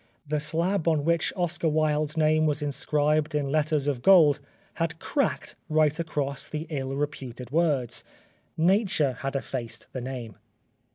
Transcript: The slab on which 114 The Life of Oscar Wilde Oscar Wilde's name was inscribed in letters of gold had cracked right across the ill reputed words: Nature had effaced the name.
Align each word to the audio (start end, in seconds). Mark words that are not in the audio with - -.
The 0.27 0.39
slab 0.39 0.87
on 0.87 1.05
which 1.05 1.31
114 1.35 1.35
The 1.35 1.37
Life 1.37 1.37
of 1.37 1.45
Oscar 1.45 1.69
Wilde 1.69 2.09
Oscar 2.09 2.17
Wilde's 2.17 2.17
name 2.35 2.45
was 2.47 2.61
inscribed 2.63 3.35
in 3.35 3.51
letters 3.51 3.85
of 3.87 4.01
gold 4.01 4.39
had 4.73 4.97
cracked 4.99 5.55
right 5.69 5.99
across 5.99 6.49
the 6.49 6.65
ill 6.71 6.95
reputed 6.95 7.51
words: 7.51 8.03
Nature 8.57 9.13
had 9.21 9.35
effaced 9.35 9.85
the 9.93 10.01
name. 10.01 10.37